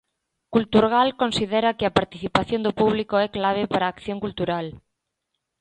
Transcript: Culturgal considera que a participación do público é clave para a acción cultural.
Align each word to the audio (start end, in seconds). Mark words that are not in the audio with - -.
Culturgal 0.53 1.09
considera 1.23 1.75
que 1.77 1.85
a 1.87 1.95
participación 1.99 2.61
do 2.63 2.75
público 2.81 3.15
é 3.25 3.27
clave 3.37 3.63
para 3.71 3.83
a 3.85 3.93
acción 3.95 4.17
cultural. 4.25 4.65